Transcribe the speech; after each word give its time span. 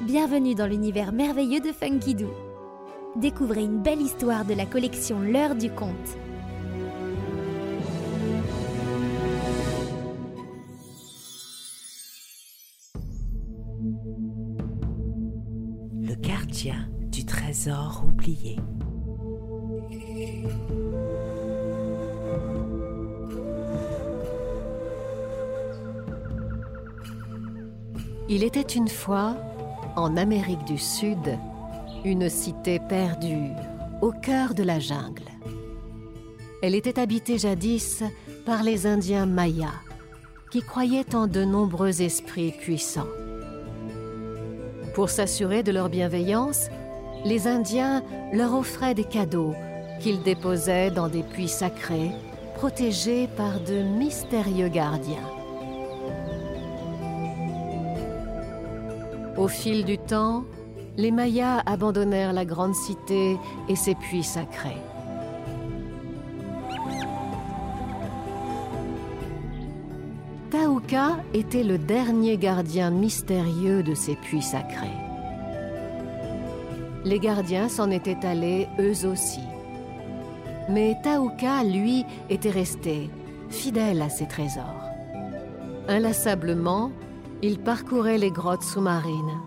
Bienvenue 0.00 0.54
dans 0.54 0.66
l'univers 0.66 1.12
merveilleux 1.12 1.60
de 1.60 1.72
Funky 1.72 2.14
Doo. 2.14 2.30
Découvrez 3.16 3.62
une 3.62 3.80
belle 3.80 4.00
histoire 4.00 4.44
de 4.44 4.52
la 4.52 4.66
collection 4.66 5.20
L'heure 5.20 5.54
du 5.54 5.70
conte. 5.70 5.94
Le 16.02 16.14
gardien 16.16 16.88
du 17.10 17.24
trésor 17.24 18.04
oublié. 18.06 18.58
Il 28.28 28.42
était 28.42 28.62
une 28.62 28.88
fois, 28.88 29.36
en 29.96 30.16
Amérique 30.16 30.64
du 30.64 30.78
Sud, 30.78 31.38
une 32.04 32.28
cité 32.28 32.80
perdue 32.80 33.50
au 34.02 34.12
cœur 34.12 34.54
de 34.54 34.62
la 34.62 34.78
jungle. 34.80 35.24
Elle 36.62 36.74
était 36.74 36.98
habitée 36.98 37.38
jadis 37.38 38.02
par 38.44 38.62
les 38.62 38.86
Indiens 38.86 39.26
Mayas, 39.26 39.80
qui 40.50 40.62
croyaient 40.62 41.14
en 41.14 41.26
de 41.26 41.44
nombreux 41.44 42.02
esprits 42.02 42.52
puissants. 42.52 43.08
Pour 44.94 45.10
s'assurer 45.10 45.62
de 45.62 45.72
leur 45.72 45.88
bienveillance, 45.88 46.68
les 47.24 47.46
Indiens 47.48 48.02
leur 48.32 48.54
offraient 48.54 48.94
des 48.94 49.04
cadeaux 49.04 49.54
qu'ils 50.00 50.22
déposaient 50.22 50.90
dans 50.90 51.08
des 51.08 51.22
puits 51.22 51.48
sacrés, 51.48 52.10
protégés 52.56 53.28
par 53.36 53.60
de 53.60 53.82
mystérieux 53.82 54.68
gardiens. 54.68 55.43
Au 59.36 59.48
fil 59.48 59.84
du 59.84 59.98
temps, 59.98 60.44
les 60.96 61.10
Mayas 61.10 61.62
abandonnèrent 61.66 62.32
la 62.32 62.44
grande 62.44 62.74
cité 62.74 63.36
et 63.68 63.76
ses 63.76 63.94
puits 63.94 64.22
sacrés. 64.22 64.80
Taouka 70.50 71.16
était 71.32 71.64
le 71.64 71.78
dernier 71.78 72.36
gardien 72.36 72.90
mystérieux 72.90 73.82
de 73.82 73.94
ces 73.94 74.14
puits 74.14 74.40
sacrés. 74.40 74.86
Les 77.04 77.18
gardiens 77.18 77.68
s'en 77.68 77.90
étaient 77.90 78.24
allés 78.24 78.68
eux 78.78 79.04
aussi. 79.04 79.42
Mais 80.68 80.96
Taouka, 81.02 81.64
lui, 81.64 82.06
était 82.30 82.50
resté 82.50 83.10
fidèle 83.50 84.00
à 84.00 84.08
ses 84.08 84.26
trésors. 84.26 84.88
Inlassablement, 85.88 86.92
il 87.46 87.58
parcourait 87.58 88.16
les 88.16 88.30
grottes 88.30 88.62
sous-marines, 88.62 89.38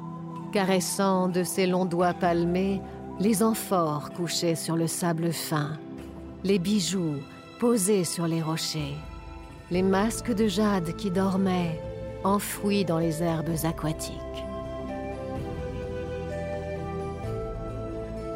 caressant 0.51 1.29
de 1.29 1.43
ses 1.43 1.65
longs 1.65 1.85
doigts 1.85 2.13
palmés 2.13 2.79
les 3.19 3.41
amphores 3.41 4.11
couchés 4.11 4.53
sur 4.53 4.75
le 4.75 4.85
sable 4.85 5.33
fin, 5.33 5.71
les 6.43 6.59
bijoux 6.59 7.15
posés 7.59 8.03
sur 8.03 8.27
les 8.27 8.39
rochers, 8.39 8.93
les 9.71 9.81
masques 9.81 10.31
de 10.31 10.47
jade 10.47 10.95
qui 10.95 11.09
dormaient, 11.09 11.81
enfouis 12.23 12.85
dans 12.85 12.99
les 12.99 13.23
herbes 13.23 13.55
aquatiques. 13.63 14.13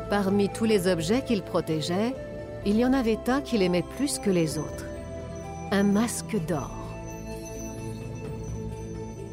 Parmi 0.09 0.50
tous 0.50 0.66
les 0.66 0.88
objets 0.88 1.23
qu'il 1.23 1.44
protégeait, 1.44 2.16
il 2.66 2.78
y 2.78 2.84
en 2.84 2.94
avait 2.94 3.20
un 3.28 3.42
qu'il 3.42 3.62
aimait 3.62 3.86
plus 3.96 4.18
que 4.18 4.31
les 4.31 4.58
autres, 4.58 4.88
un 5.70 5.84
masque 5.84 6.36
d'or. 6.48 6.81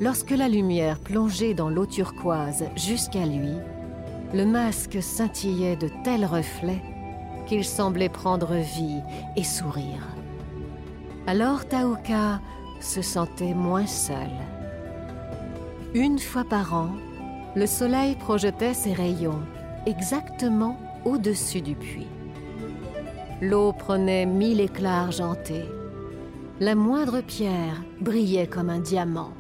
Lorsque 0.01 0.31
la 0.31 0.49
lumière 0.49 1.01
plongeait 1.01 1.55
dans 1.55 1.71
l'eau 1.71 1.87
turquoise 1.87 2.65
jusqu'à 2.77 3.27
lui, 3.27 3.55
le 4.33 4.45
masque 4.45 5.03
scintillait 5.03 5.75
de 5.75 5.91
tels 6.05 6.25
reflets 6.25 6.83
qu'il 7.47 7.65
semblait 7.65 8.09
prendre 8.09 8.55
vie 8.55 9.01
et 9.37 9.43
sourire. 9.43 10.07
Alors 11.27 11.67
Taouka 11.67 12.41
se 12.81 13.03
sentait 13.03 13.55
moins 13.55 13.87
seul. 13.87 14.31
Une 15.95 16.21
fois 16.21 16.45
par 16.45 16.75
an, 16.75 16.91
le 17.57 17.67
soleil 17.67 18.15
projetait 18.15 18.75
ses 18.75 18.93
rayons 18.93 19.41
exactement 19.87 20.79
au-dessus 21.05 21.61
du 21.61 21.75
puits. 21.75 22.07
L'eau 23.41 23.73
prenait 23.73 24.27
mille 24.27 24.61
éclats 24.61 25.03
argentés. 25.03 25.65
La 26.61 26.75
moindre 26.75 27.21
pierre 27.21 27.83
brillait 28.01 28.47
comme 28.47 28.71
un 28.71 28.81
diamant. 28.81 29.33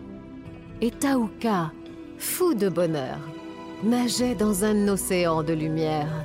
Et 0.80 0.92
Taouka, 0.92 1.72
fou 2.18 2.54
de 2.54 2.68
bonheur, 2.68 3.18
nageait 3.82 4.36
dans 4.36 4.64
un 4.64 4.86
océan 4.86 5.42
de 5.42 5.52
lumière, 5.52 6.24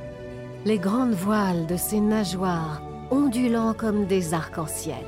les 0.63 0.77
grandes 0.77 1.15
voiles 1.15 1.65
de 1.65 1.75
ses 1.75 1.99
nageoires 1.99 2.83
ondulant 3.09 3.73
comme 3.73 4.05
des 4.05 4.35
arcs-en-ciel. 4.35 5.05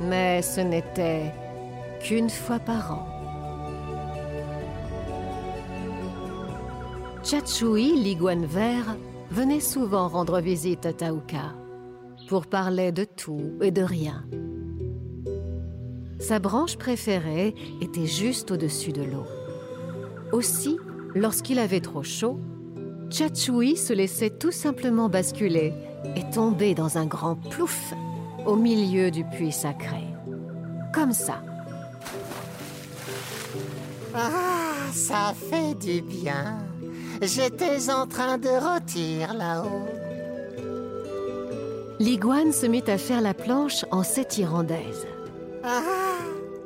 Mais 0.00 0.40
ce 0.42 0.60
n'était 0.60 1.32
qu'une 2.00 2.30
fois 2.30 2.60
par 2.60 2.92
an. 2.92 3.06
Tchatchoui, 7.24 7.96
l'iguane 7.96 8.46
vert, 8.46 8.96
venait 9.32 9.58
souvent 9.58 10.06
rendre 10.06 10.40
visite 10.40 10.86
à 10.86 10.92
Taouka 10.92 11.54
pour 12.28 12.46
parler 12.46 12.92
de 12.92 13.02
tout 13.02 13.58
et 13.60 13.72
de 13.72 13.82
rien. 13.82 14.24
Sa 16.18 16.38
branche 16.38 16.76
préférée 16.76 17.54
était 17.80 18.06
juste 18.06 18.50
au-dessus 18.50 18.92
de 18.92 19.02
l'eau. 19.02 19.26
Aussi, 20.32 20.76
lorsqu'il 21.14 21.58
avait 21.58 21.80
trop 21.80 22.02
chaud, 22.02 22.40
Tchatchoui 23.10 23.76
se 23.76 23.92
laissait 23.92 24.30
tout 24.30 24.50
simplement 24.50 25.08
basculer 25.08 25.72
et 26.16 26.30
tomber 26.34 26.74
dans 26.74 26.98
un 26.98 27.06
grand 27.06 27.36
plouf 27.36 27.94
au 28.46 28.56
milieu 28.56 29.10
du 29.10 29.24
puits 29.24 29.52
sacré. 29.52 30.02
Comme 30.92 31.12
ça. 31.12 31.42
Ah, 34.14 34.90
ça 34.92 35.34
fait 35.34 35.74
du 35.74 36.00
bien. 36.00 36.58
J'étais 37.22 37.90
en 37.90 38.06
train 38.06 38.38
de 38.38 38.48
rôtir 38.48 39.34
là-haut. 39.34 39.86
L'iguane 41.98 42.52
se 42.52 42.66
mit 42.66 42.84
à 42.88 42.98
faire 42.98 43.20
la 43.20 43.34
planche 43.34 43.84
en 43.90 44.02
s'étirant 44.02 44.62
d'aise. 44.62 45.06
Ah, 45.68 45.82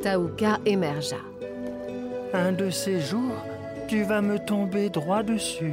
Taouka 0.03 0.59
émergea. 0.67 1.17
Un 2.35 2.53
de 2.53 2.69
ces 2.69 3.01
jours, 3.01 3.43
tu 3.89 4.03
vas 4.03 4.21
me 4.21 4.39
tomber 4.39 4.91
droit 4.91 5.23
dessus. 5.23 5.73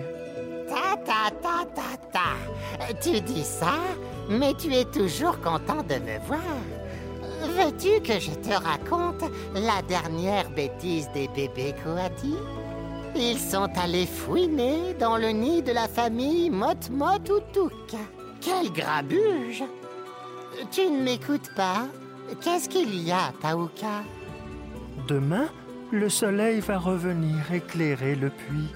ta 0.70 0.96
ta 0.96 1.30
ta 1.44 1.66
ta 1.76 1.98
ta. 2.14 2.94
Tu 3.02 3.20
dis 3.20 3.44
ça, 3.44 3.80
mais 4.30 4.54
tu 4.54 4.74
es 4.74 4.86
toujours 4.86 5.40
content 5.42 5.84
de 5.84 5.96
me 5.96 6.18
voir. 6.26 6.40
Veux-tu 7.58 8.02
que 8.02 8.18
je 8.18 8.32
te 8.32 8.54
raconte 8.54 9.30
la 9.54 9.82
dernière 9.90 10.50
bêtise 10.52 11.10
des 11.14 11.28
bébés 11.28 11.76
Coati? 11.84 12.34
Ils 13.16 13.38
sont 13.40 13.70
allés 13.78 14.06
fouiner 14.06 14.94
dans 15.00 15.18
le 15.18 15.30
nid 15.32 15.62
de 15.64 15.74
la 15.74 15.90
famille 15.90 16.50
Mot-Mot-Outouk. 16.50 17.96
Quel 18.40 18.72
grabuge 18.72 19.64
Tu 20.72 20.88
ne 20.90 21.04
m'écoutes 21.04 21.54
pas? 21.56 21.88
Qu'est-ce 22.42 22.68
qu'il 22.70 23.02
y 23.04 23.12
a, 23.12 23.32
Taouka 23.42 24.04
Demain, 25.08 25.48
le 25.92 26.10
soleil 26.10 26.60
va 26.60 26.78
revenir 26.78 27.52
éclairer 27.52 28.16
le 28.16 28.30
puits. 28.30 28.74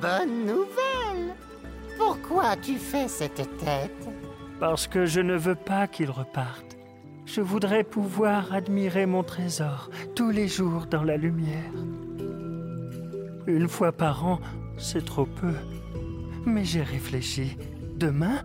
Bonne 0.00 0.46
nouvelle 0.46 1.34
Pourquoi 1.96 2.56
tu 2.56 2.76
fais 2.76 3.08
cette 3.08 3.56
tête? 3.58 4.08
Parce 4.60 4.86
que 4.86 5.06
je 5.06 5.20
ne 5.20 5.36
veux 5.36 5.54
pas 5.54 5.86
qu'il 5.86 6.10
reparte. 6.10 6.76
Je 7.24 7.40
voudrais 7.40 7.84
pouvoir 7.84 8.52
admirer 8.52 9.06
mon 9.06 9.22
trésor 9.22 9.90
tous 10.14 10.30
les 10.30 10.46
jours 10.46 10.86
dans 10.86 11.02
la 11.02 11.16
lumière. 11.16 11.72
Une 13.46 13.68
fois 13.68 13.92
par 13.92 14.26
an, 14.26 14.40
c'est 14.76 15.04
trop 15.04 15.26
peu. 15.26 15.54
Mais 16.44 16.64
j'ai 16.64 16.82
réfléchi. 16.82 17.56
Demain, 17.96 18.42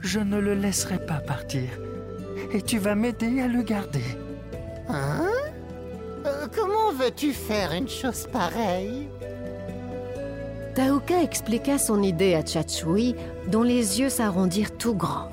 je 0.00 0.18
ne 0.18 0.38
le 0.38 0.54
laisserai 0.54 1.04
pas 1.04 1.20
partir. 1.20 1.68
Et 2.52 2.62
tu 2.62 2.78
vas 2.78 2.94
m'aider 2.94 3.40
à 3.40 3.48
le 3.48 3.62
garder. 3.62 4.04
Hein? 4.88 5.28
Euh, 6.26 6.46
Comment 6.54 6.92
veux-tu 6.92 7.32
faire 7.32 7.72
une 7.72 7.88
chose 7.88 8.26
pareille? 8.32 9.08
Taouka 10.74 11.22
expliqua 11.22 11.78
son 11.78 12.02
idée 12.02 12.34
à 12.34 12.42
Tchatchoui, 12.42 13.14
dont 13.48 13.62
les 13.62 14.00
yeux 14.00 14.08
s'arrondirent 14.08 14.76
tout 14.78 14.94
grands. 14.94 15.28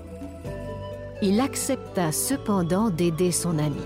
Il 1.21 1.39
accepta 1.39 2.11
cependant 2.11 2.89
d'aider 2.89 3.31
son 3.31 3.57
ami. 3.59 3.81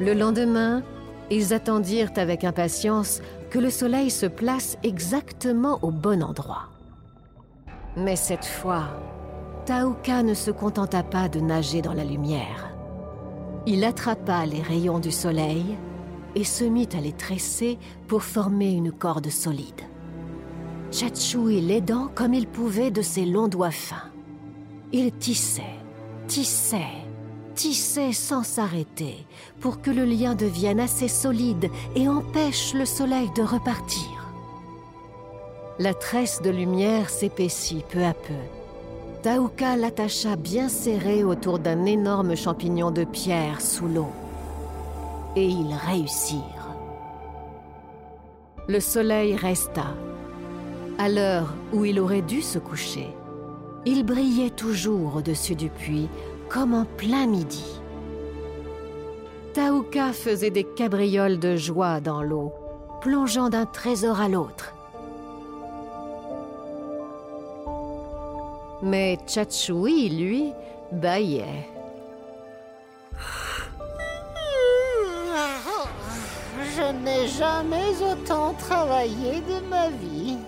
Le 0.00 0.14
lendemain, 0.14 0.82
ils 1.30 1.52
attendirent 1.52 2.12
avec 2.16 2.44
impatience 2.44 3.20
que 3.50 3.58
le 3.58 3.70
soleil 3.70 4.10
se 4.10 4.26
place 4.26 4.78
exactement 4.82 5.78
au 5.82 5.90
bon 5.90 6.22
endroit. 6.22 6.68
Mais 8.00 8.16
cette 8.16 8.46
fois, 8.46 8.84
Taouka 9.66 10.22
ne 10.22 10.32
se 10.32 10.50
contenta 10.50 11.02
pas 11.02 11.28
de 11.28 11.38
nager 11.38 11.82
dans 11.82 11.92
la 11.92 12.04
lumière. 12.04 12.72
Il 13.66 13.84
attrapa 13.84 14.46
les 14.46 14.62
rayons 14.62 15.00
du 15.00 15.10
soleil 15.10 15.76
et 16.34 16.44
se 16.44 16.64
mit 16.64 16.88
à 16.96 17.00
les 17.00 17.12
tresser 17.12 17.78
pour 18.08 18.22
former 18.22 18.72
une 18.72 18.90
corde 18.90 19.28
solide. 19.28 19.82
Chatchoui 20.90 21.60
l'aidant 21.60 22.08
comme 22.14 22.32
il 22.32 22.46
pouvait 22.46 22.90
de 22.90 23.02
ses 23.02 23.26
longs 23.26 23.48
doigts 23.48 23.70
fins. 23.70 24.10
Il 24.92 25.12
tissait, 25.12 25.76
tissait, 26.26 27.04
tissait 27.54 28.12
sans 28.12 28.42
s'arrêter 28.42 29.26
pour 29.60 29.82
que 29.82 29.90
le 29.90 30.06
lien 30.06 30.34
devienne 30.34 30.80
assez 30.80 31.08
solide 31.08 31.70
et 31.94 32.08
empêche 32.08 32.72
le 32.72 32.86
soleil 32.86 33.30
de 33.36 33.42
repartir. 33.42 34.19
La 35.80 35.94
tresse 35.94 36.42
de 36.42 36.50
lumière 36.50 37.08
s'épaissit 37.08 37.82
peu 37.90 38.04
à 38.04 38.12
peu. 38.12 38.34
Taouka 39.22 39.76
l'attacha 39.76 40.36
bien 40.36 40.68
serré 40.68 41.24
autour 41.24 41.58
d'un 41.58 41.86
énorme 41.86 42.36
champignon 42.36 42.90
de 42.90 43.04
pierre 43.04 43.62
sous 43.62 43.88
l'eau. 43.88 44.10
Et 45.36 45.46
ils 45.46 45.74
réussirent. 45.74 46.76
Le 48.68 48.78
soleil 48.78 49.34
resta. 49.34 49.86
À 50.98 51.08
l'heure 51.08 51.54
où 51.72 51.86
il 51.86 51.98
aurait 51.98 52.20
dû 52.20 52.42
se 52.42 52.58
coucher, 52.58 53.08
il 53.86 54.04
brillait 54.04 54.50
toujours 54.50 55.16
au-dessus 55.16 55.54
du 55.54 55.70
puits, 55.70 56.10
comme 56.50 56.74
en 56.74 56.84
plein 56.84 57.26
midi. 57.26 57.80
Taouka 59.54 60.12
faisait 60.12 60.50
des 60.50 60.64
cabrioles 60.64 61.38
de 61.38 61.56
joie 61.56 62.00
dans 62.00 62.22
l'eau, 62.22 62.52
plongeant 63.00 63.48
d'un 63.48 63.64
trésor 63.64 64.20
à 64.20 64.28
l'autre. 64.28 64.74
Mais 68.82 69.18
Tchatchoui, 69.26 70.08
lui, 70.08 70.52
baillait. 70.92 71.68
Je 76.76 76.92
n'ai 77.04 77.26
jamais 77.26 77.90
autant 78.02 78.54
travaillé 78.54 79.40
de 79.42 79.66
ma 79.68 79.90
vie. 79.90 80.38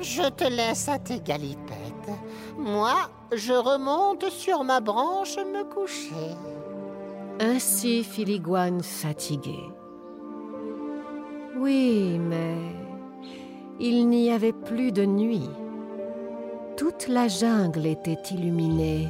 Je 0.00 0.28
te 0.30 0.44
laisse 0.44 0.88
à 0.88 0.98
tes 0.98 1.20
galipettes. 1.20 2.10
Moi, 2.56 2.94
je 3.32 3.52
remonte 3.52 4.28
sur 4.30 4.64
ma 4.64 4.80
branche 4.80 5.36
me 5.36 5.64
coucher. 5.64 6.34
Ainsi 7.40 8.04
fit 8.04 8.24
l'iguane 8.24 8.82
fatigué. 8.82 9.58
Oui, 11.56 12.18
mais 12.18 12.56
il 13.78 14.08
n'y 14.08 14.30
avait 14.30 14.52
plus 14.52 14.92
de 14.92 15.04
nuit. 15.04 15.48
Toute 16.82 17.06
la 17.06 17.28
jungle 17.28 17.86
était 17.86 18.18
illuminée. 18.32 19.06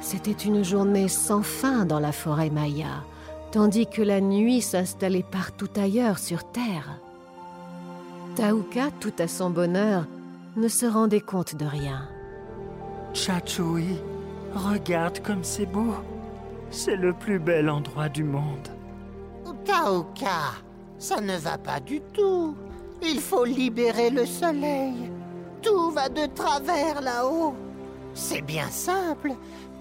C'était 0.00 0.32
une 0.32 0.64
journée 0.64 1.06
sans 1.06 1.42
fin 1.42 1.84
dans 1.84 2.00
la 2.00 2.10
forêt 2.10 2.50
Maya, 2.50 3.04
tandis 3.52 3.86
que 3.86 4.02
la 4.02 4.20
nuit 4.20 4.60
s'installait 4.60 5.22
partout 5.22 5.68
ailleurs 5.76 6.18
sur 6.18 6.42
Terre. 6.50 6.98
Taouka, 8.34 8.90
tout 8.98 9.12
à 9.20 9.28
son 9.28 9.50
bonheur, 9.50 10.04
ne 10.56 10.66
se 10.66 10.84
rendait 10.84 11.20
compte 11.20 11.54
de 11.54 11.64
rien. 11.64 12.08
Chachoui, 13.14 13.96
regarde 14.52 15.20
comme 15.20 15.44
c'est 15.44 15.66
beau. 15.66 15.94
C'est 16.72 16.96
le 16.96 17.12
plus 17.12 17.38
bel 17.38 17.70
endroit 17.70 18.08
du 18.08 18.24
monde. 18.24 18.68
Taouka, 19.64 20.56
ça 20.98 21.20
ne 21.20 21.36
va 21.36 21.56
pas 21.56 21.78
du 21.78 22.00
tout. 22.12 22.56
Il 23.00 23.20
faut 23.20 23.44
libérer 23.44 24.10
le 24.10 24.26
soleil. 24.26 25.12
Tout 25.66 25.90
va 25.90 26.08
de 26.08 26.26
travers 26.26 27.00
là-haut. 27.00 27.54
C'est 28.14 28.42
bien 28.42 28.70
simple. 28.70 29.32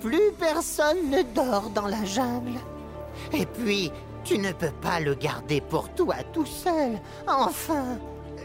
Plus 0.02 0.32
personne 0.40 1.12
ne 1.12 1.22
dort 1.22 1.70
dans 1.76 1.86
la 1.86 2.04
jungle. 2.04 2.60
Et 3.32 3.46
puis, 3.46 3.92
tu 4.24 4.40
ne 4.40 4.52
peux 4.52 4.74
pas 4.82 5.00
le 5.00 5.14
garder 5.14 5.62
pour 5.62 5.90
toi 5.90 6.16
tout 6.34 6.46
seul. 6.46 7.00
Enfin, 7.28 8.00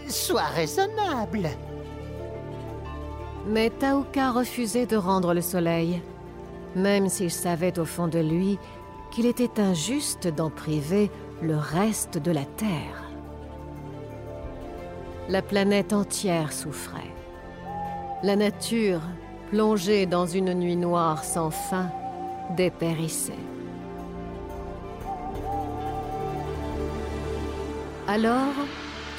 sois 0.06 0.50
raisonnable. 0.54 1.48
Mais 3.46 3.70
Taouka 3.70 4.32
refusait 4.32 4.86
de 4.86 4.96
rendre 4.96 5.32
le 5.32 5.40
soleil, 5.40 6.02
même 6.76 7.08
s'il 7.08 7.30
savait 7.30 7.78
au 7.78 7.86
fond 7.86 8.06
de 8.06 8.18
lui 8.18 8.58
qu'il 9.10 9.24
était 9.24 9.60
injuste 9.60 10.28
d'en 10.28 10.50
priver 10.50 11.10
le 11.40 11.56
reste 11.56 12.18
de 12.18 12.32
la 12.32 12.44
Terre. 12.44 13.10
La 15.30 15.40
planète 15.40 15.94
entière 15.94 16.52
souffrait. 16.52 17.14
La 18.22 18.36
nature, 18.36 19.00
plongée 19.50 20.04
dans 20.04 20.26
une 20.26 20.52
nuit 20.52 20.76
noire 20.76 21.24
sans 21.24 21.50
fin, 21.50 21.90
dépérissait. 22.54 23.32
Alors, 28.06 28.52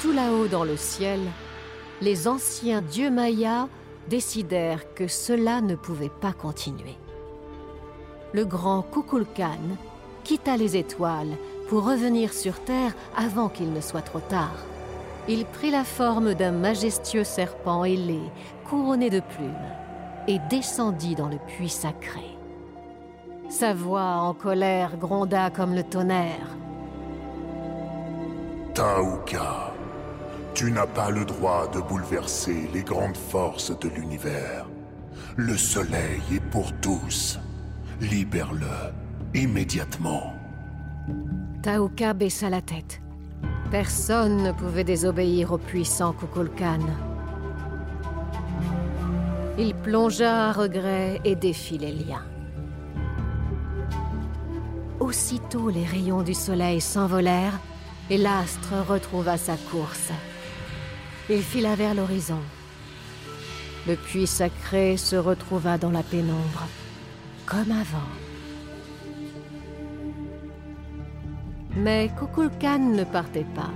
tout 0.00 0.12
là-haut 0.12 0.46
dans 0.46 0.62
le 0.62 0.76
ciel, 0.76 1.18
les 2.00 2.28
anciens 2.28 2.80
dieux 2.80 3.10
mayas 3.10 3.66
décidèrent 4.08 4.94
que 4.94 5.08
cela 5.08 5.60
ne 5.60 5.74
pouvait 5.74 6.08
pas 6.20 6.32
continuer. 6.32 6.96
Le 8.32 8.44
grand 8.44 8.82
Kukulkan 8.82 9.78
quitta 10.22 10.56
les 10.56 10.76
étoiles 10.76 11.36
pour 11.68 11.84
revenir 11.84 12.32
sur 12.32 12.60
Terre 12.60 12.94
avant 13.16 13.48
qu'il 13.48 13.72
ne 13.72 13.80
soit 13.80 14.02
trop 14.02 14.20
tard. 14.20 14.64
Il 15.28 15.44
prit 15.46 15.70
la 15.70 15.84
forme 15.84 16.34
d'un 16.34 16.50
majestueux 16.50 17.24
serpent 17.24 17.84
ailé, 17.84 18.20
couronné 18.68 19.08
de 19.08 19.20
plumes, 19.20 19.52
et 20.26 20.40
descendit 20.50 21.14
dans 21.14 21.28
le 21.28 21.38
puits 21.38 21.68
sacré. 21.68 22.36
Sa 23.48 23.72
voix 23.72 24.16
en 24.16 24.34
colère 24.34 24.96
gronda 24.96 25.50
comme 25.50 25.74
le 25.74 25.84
tonnerre. 25.84 26.56
Taouka, 28.74 29.72
tu 30.54 30.72
n'as 30.72 30.86
pas 30.86 31.10
le 31.10 31.24
droit 31.24 31.68
de 31.68 31.80
bouleverser 31.80 32.68
les 32.72 32.82
grandes 32.82 33.16
forces 33.16 33.78
de 33.78 33.88
l'univers. 33.90 34.66
Le 35.36 35.56
soleil 35.56 36.22
est 36.32 36.40
pour 36.50 36.72
tous. 36.80 37.38
Libère-le 38.00 39.38
immédiatement. 39.38 40.32
Taouka 41.62 42.12
baissa 42.12 42.50
la 42.50 42.60
tête. 42.60 43.00
Personne 43.72 44.42
ne 44.42 44.52
pouvait 44.52 44.84
désobéir 44.84 45.50
au 45.50 45.56
puissant 45.56 46.12
Kukulkan. 46.12 46.80
Il 49.58 49.74
plongea 49.74 50.48
à 50.48 50.52
regret 50.52 51.22
et 51.24 51.34
défit 51.34 51.78
les 51.78 51.92
liens. 51.92 52.26
Aussitôt 55.00 55.70
les 55.70 55.86
rayons 55.86 56.20
du 56.20 56.34
soleil 56.34 56.82
s'envolèrent 56.82 57.58
et 58.10 58.18
l'astre 58.18 58.74
retrouva 58.86 59.38
sa 59.38 59.56
course. 59.56 60.10
Il 61.30 61.40
fila 61.40 61.74
vers 61.74 61.94
l'horizon. 61.94 62.42
Le 63.88 63.96
puits 63.96 64.26
sacré 64.26 64.98
se 64.98 65.16
retrouva 65.16 65.78
dans 65.78 65.90
la 65.90 66.02
pénombre, 66.02 66.68
comme 67.46 67.70
avant. 67.70 68.21
Mais 71.76 72.10
Kukulkan 72.18 72.78
ne 72.78 73.04
partait 73.04 73.46
pas. 73.54 73.70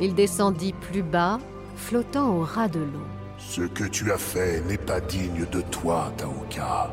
Il 0.00 0.14
descendit 0.14 0.72
plus 0.72 1.02
bas, 1.02 1.38
flottant 1.76 2.36
au 2.36 2.42
ras 2.42 2.68
de 2.68 2.80
l'eau. 2.80 3.06
Ce 3.38 3.62
que 3.62 3.84
tu 3.84 4.10
as 4.10 4.18
fait 4.18 4.60
n'est 4.62 4.78
pas 4.78 5.00
digne 5.00 5.46
de 5.52 5.60
toi, 5.60 6.12
Taoka. 6.16 6.90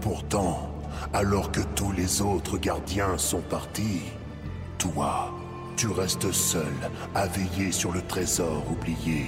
Pourtant, 0.00 0.70
alors 1.12 1.52
que 1.52 1.60
tous 1.74 1.92
les 1.92 2.22
autres 2.22 2.58
gardiens 2.58 3.16
sont 3.18 3.40
partis, 3.40 4.02
toi, 4.78 5.32
tu 5.76 5.88
restes 5.88 6.32
seul 6.32 6.74
à 7.14 7.26
veiller 7.26 7.70
sur 7.70 7.92
le 7.92 8.02
trésor 8.02 8.64
oublié. 8.70 9.26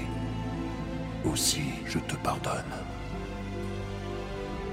Aussi, 1.24 1.62
je 1.86 1.98
te 1.98 2.16
pardonne. 2.16 2.52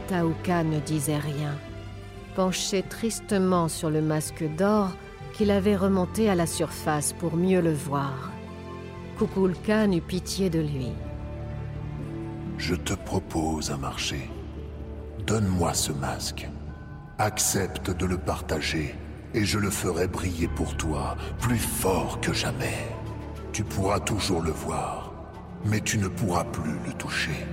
Taouka 0.07 0.63
ne 0.63 0.79
disait 0.79 1.17
rien, 1.17 1.55
penché 2.35 2.83
tristement 2.83 3.67
sur 3.67 3.89
le 3.89 4.01
masque 4.01 4.43
d'or 4.55 4.91
qu'il 5.36 5.51
avait 5.51 5.75
remonté 5.75 6.30
à 6.30 6.36
la 6.36 6.48
surface 6.48 7.12
pour 7.12 7.36
mieux 7.36 7.62
le 7.62 7.74
voir. 7.74 8.32
Kukulkan 9.18 9.92
eut 9.92 10.01
pitié 10.01 10.50
de 10.50 10.60
lui. 10.60 10.94
Je 12.58 12.75
te 12.75 12.94
propose 12.94 13.70
un 13.72 13.77
marché. 13.77 14.30
Donne-moi 15.27 15.74
ce 15.74 15.92
masque. 15.92 16.50
Accepte 17.18 17.92
de 17.92 18.06
le 18.06 18.18
partager 18.18 18.96
et 19.34 19.44
je 19.44 19.60
le 19.60 19.70
ferai 19.70 20.08
briller 20.08 20.48
pour 20.48 20.77
toi 20.77 21.18
plus 21.39 21.58
fort 21.58 22.22
que 22.22 22.32
jamais. 22.32 22.88
Tu 23.51 23.63
pourras 23.63 24.00
toujours 24.00 24.42
le 24.42 24.51
voir, 24.51 25.13
mais 25.65 25.82
tu 25.82 25.98
ne 25.98 26.08
pourras 26.08 26.46
plus 26.46 26.77
le 26.86 26.94
toucher. 26.94 27.46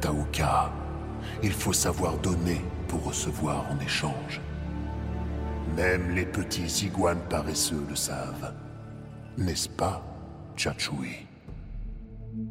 Taouka, 0.00 0.70
il 1.42 1.52
faut 1.52 1.72
savoir 1.72 2.18
donner 2.18 2.60
pour 2.88 3.04
recevoir 3.04 3.64
en 3.70 3.78
échange. 3.82 4.40
Même 5.76 6.14
les 6.14 6.24
petits 6.24 6.86
iguanes 6.86 7.20
paresseux 7.28 7.84
le 7.88 7.94
savent. 7.94 8.54
N'est-ce 9.36 9.68
pas, 9.68 10.02
Tchatchoui? 10.56 11.26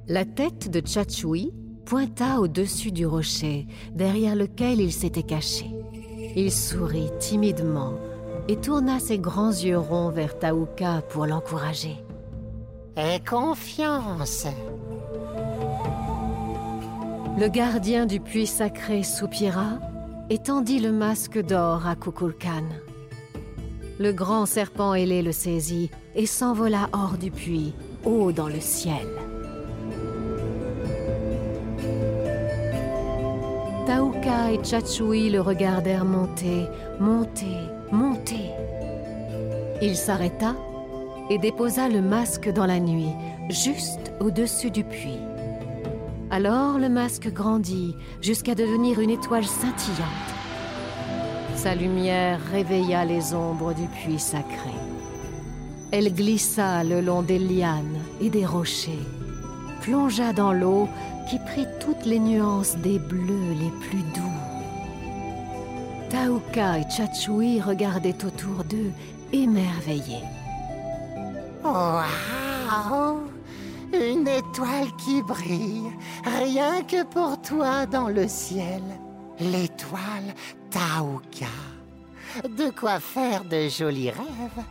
La 0.07 0.25
tête 0.25 0.69
de 0.69 0.79
Tchatchoui 0.79 1.51
pointa 1.85 2.39
au-dessus 2.39 2.91
du 2.91 3.07
rocher, 3.07 3.65
derrière 3.93 4.35
lequel 4.35 4.79
il 4.79 4.93
s'était 4.93 5.23
caché. 5.23 5.65
Il 6.35 6.51
sourit 6.51 7.09
timidement 7.19 7.93
et 8.47 8.57
tourna 8.57 8.99
ses 8.99 9.17
grands 9.17 9.51
yeux 9.51 9.79
ronds 9.79 10.11
vers 10.11 10.37
Taouka 10.37 11.01
pour 11.09 11.25
l'encourager. 11.25 11.97
Aie 12.95 13.21
confiance. 13.27 14.45
Le 17.39 17.47
gardien 17.47 18.05
du 18.05 18.19
puits 18.19 18.47
sacré 18.47 19.01
soupira 19.01 19.79
et 20.29 20.37
tendit 20.37 20.79
le 20.79 20.91
masque 20.91 21.41
d'or 21.41 21.87
à 21.87 21.95
Kukulkan. 21.95 22.63
Le 23.97 24.11
grand 24.11 24.45
serpent 24.45 24.93
ailé 24.93 25.21
le 25.21 25.31
saisit 25.31 25.89
et 26.15 26.25
s'envola 26.25 26.89
hors 26.91 27.17
du 27.17 27.31
puits, 27.31 27.73
haut 28.03 28.33
dans 28.33 28.49
le 28.49 28.59
ciel. 28.59 29.07
Taouka 33.85 34.51
et 34.51 34.57
Tchatchoui 34.57 35.29
le 35.29 35.39
regardèrent 35.39 36.03
monter, 36.03 36.65
monter, 36.99 37.57
monter. 37.91 38.51
Il 39.81 39.95
s'arrêta 39.95 40.55
et 41.29 41.37
déposa 41.37 41.87
le 41.87 42.01
masque 42.01 42.51
dans 42.51 42.65
la 42.65 42.79
nuit, 42.79 43.13
juste 43.49 44.11
au-dessus 44.19 44.71
du 44.71 44.83
puits. 44.83 45.19
Alors 46.31 46.79
le 46.79 46.89
masque 46.89 47.31
grandit 47.31 47.95
jusqu'à 48.21 48.55
devenir 48.55 48.99
une 48.99 49.11
étoile 49.11 49.45
scintillante. 49.45 50.24
Sa 51.65 51.73
lumière 51.73 52.39
réveilla 52.51 53.05
les 53.05 53.33
ombres 53.33 53.73
du 53.73 53.87
puits 53.87 54.19
sacré. 54.19 54.75
Elle 55.91 56.13
glissa 56.13 56.83
le 56.83 57.01
long 57.01 57.23
des 57.23 57.39
lianes 57.39 58.01
et 58.21 58.29
des 58.29 58.45
rochers, 58.45 59.07
plongea 59.81 60.31
dans 60.31 60.53
l'eau 60.53 60.87
qui 61.27 61.39
prit 61.39 61.65
toutes 61.79 62.05
les 62.05 62.19
nuances 62.19 62.77
des 62.77 62.99
bleus 62.99 63.53
les 63.59 63.71
plus 63.87 64.03
doux. 64.13 64.39
Taouka 66.11 66.77
et 66.77 66.83
Tchatchoui 66.83 67.59
regardaient 67.59 68.23
autour 68.23 68.63
d'eux, 68.63 68.91
émerveillés. 69.33 70.23
Waouh 71.63 73.21
Une 73.91 74.27
étoile 74.27 74.91
qui 75.03 75.23
brille, 75.23 75.91
rien 76.25 76.83
que 76.83 77.03
pour 77.05 77.41
toi 77.41 77.87
dans 77.87 78.09
le 78.09 78.27
ciel. 78.27 78.83
L'étoile 79.39 80.33
Taouka. 80.69 81.45
De 82.43 82.69
quoi 82.69 82.99
faire 82.99 83.43
de 83.43 83.67
jolis 83.67 84.11
rêves. 84.11 84.65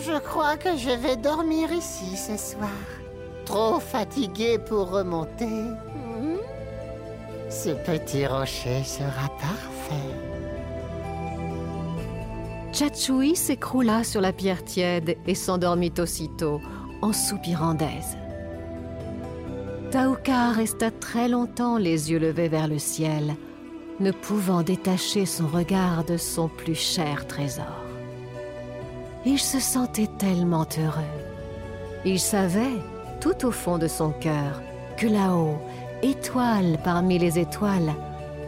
Je 0.00 0.18
crois 0.20 0.56
que 0.56 0.76
je 0.76 0.90
vais 0.90 1.16
dormir 1.16 1.72
ici 1.72 2.16
ce 2.16 2.36
soir. 2.36 2.70
Trop 3.44 3.80
fatigué 3.80 4.58
pour 4.58 4.90
remonter. 4.90 5.64
Ce 7.48 7.70
petit 7.70 8.26
rocher 8.26 8.84
sera 8.84 9.28
parfait. 9.40 10.14
Tchatchoui 12.72 13.34
s'écroula 13.34 14.04
sur 14.04 14.20
la 14.20 14.32
pierre 14.32 14.64
tiède 14.64 15.16
et 15.26 15.34
s'endormit 15.34 15.92
aussitôt, 15.98 16.60
en 17.02 17.12
soupirant 17.12 17.74
d'aise. 17.74 18.16
Taouka 19.90 20.52
resta 20.52 20.92
très 20.92 21.28
longtemps 21.28 21.76
les 21.76 22.12
yeux 22.12 22.20
levés 22.20 22.46
vers 22.46 22.68
le 22.68 22.78
ciel, 22.78 23.34
ne 23.98 24.12
pouvant 24.12 24.62
détacher 24.62 25.26
son 25.26 25.48
regard 25.48 26.04
de 26.04 26.16
son 26.16 26.46
plus 26.46 26.76
cher 26.76 27.26
trésor. 27.26 27.82
Il 29.26 29.40
se 29.40 29.58
sentait 29.58 30.08
tellement 30.16 30.66
heureux. 30.78 31.02
Il 32.04 32.20
savait, 32.20 32.78
tout 33.20 33.44
au 33.44 33.50
fond 33.50 33.78
de 33.78 33.88
son 33.88 34.10
cœur, 34.12 34.62
que 34.96 35.08
là-haut, 35.08 35.58
étoile 36.02 36.78
parmi 36.84 37.18
les 37.18 37.40
étoiles, 37.40 37.92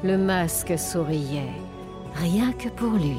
le 0.04 0.16
masque 0.16 0.78
souriait, 0.78 1.50
rien 2.14 2.52
que 2.52 2.68
pour 2.68 2.92
lui. 2.92 3.18